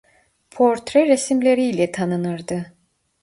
[0.51, 2.73] Portre resimleriyle tanınırdı.